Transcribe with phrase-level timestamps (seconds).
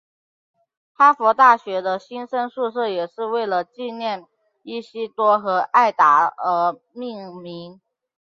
[0.93, 4.25] 哈佛大学的新生宿舍也是为了纪念
[4.63, 7.79] 伊西多和艾达而命名。